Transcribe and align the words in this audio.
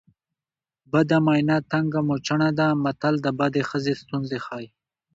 بده 0.91 1.17
ماینه 1.25 1.57
تنګه 1.71 1.99
موچڼه 2.07 2.49
ده 2.59 2.67
متل 2.83 3.15
د 3.21 3.27
بدې 3.39 3.63
ښځې 3.69 3.93
ستونزې 4.01 4.39
ښيي 4.45 4.67